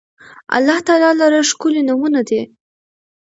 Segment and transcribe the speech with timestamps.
[0.55, 2.41] الله تعالی لره ښکلي نومونه دي